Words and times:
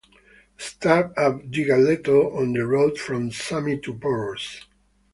Start 0.57 1.13
at 1.15 1.51
Digaleto, 1.51 2.35
on 2.35 2.53
the 2.53 2.65
road 2.65 2.97
from 2.97 3.29
Sami 3.29 3.77
to 3.81 3.93
Poros. 3.93 4.63